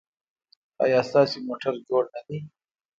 ایا 0.83 0.99
ستاسو 1.09 1.37
موټر 1.47 1.73
جوړ 1.87 2.03
نه 2.13 2.21
دی؟ 2.27 2.37